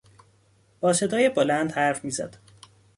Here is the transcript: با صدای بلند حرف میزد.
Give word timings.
با 0.79 0.93
صدای 0.93 1.29
بلند 1.29 1.71
حرف 1.71 2.05
میزد. 2.05 2.37